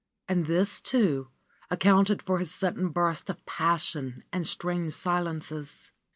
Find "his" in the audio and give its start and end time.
2.39-2.49